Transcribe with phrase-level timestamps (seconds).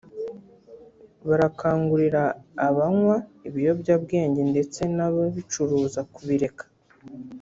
[1.27, 2.23] barakangurira
[2.67, 3.17] abanywa
[3.47, 6.63] ibiyobyabwenge ndetse n’ababicuruza kubireka